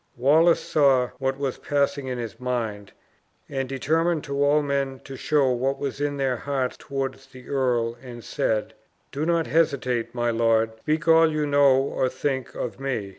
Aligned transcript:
Wallace 0.17 0.61
saw 0.61 1.09
what 1.19 1.37
was 1.37 1.59
passing 1.59 2.07
in 2.07 2.17
his 2.17 2.39
mind; 2.39 2.91
and 3.47 3.69
determined 3.69 4.23
to 4.23 4.43
all 4.43 4.63
men 4.63 4.99
to 5.03 5.15
show 5.15 5.51
what 5.51 5.77
was 5.77 6.01
in 6.01 6.17
their 6.17 6.37
hearts 6.37 6.75
toward 6.75 7.19
the 7.31 7.47
earl 7.47 7.95
and 8.01 8.23
said, 8.23 8.73
"Do 9.11 9.27
not 9.27 9.45
hesitate, 9.45 10.15
my 10.15 10.31
lord; 10.31 10.71
speak 10.79 11.07
all 11.07 11.27
that 11.27 11.31
you 11.33 11.45
know 11.45 11.79
or 11.79 12.09
think 12.09 12.55
of 12.55 12.79
me. 12.79 13.09